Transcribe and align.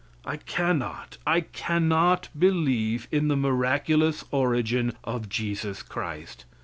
I 0.25 0.37
cannot 0.37 1.19
I 1.27 1.41
cannot 1.41 2.29
believe 2.35 3.07
in 3.11 3.27
the 3.27 3.37
miraculous 3.37 4.25
origin 4.31 4.93
of 5.03 5.29
Jesus 5.29 5.83
Christ. 5.83 6.45